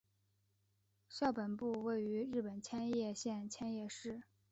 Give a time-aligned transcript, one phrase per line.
[1.07, 4.23] 校本部位于日本千叶县千叶市。